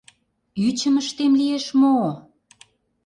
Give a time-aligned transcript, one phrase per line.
[0.67, 2.11] —Ӱчым ыштем лиеш мо-о?